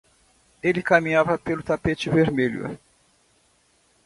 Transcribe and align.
Ele 0.63 0.81
caminhava 0.81 1.37
pelo 1.37 1.61
tapete 1.61 2.09
vermelho. 2.09 2.75